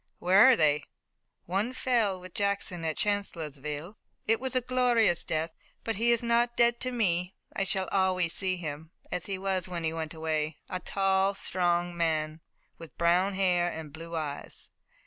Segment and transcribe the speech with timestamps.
[0.17, 0.85] "Where are they?"
[1.45, 3.99] "One fell with Jackson at Chancellorsville.
[4.25, 5.51] It was a glorious death,
[5.83, 7.35] but he is not dead to me.
[7.55, 11.95] I shall always see him, as he was when he went away, a tall, strong
[11.95, 12.41] man
[12.79, 14.71] with brown hair and blue eyes.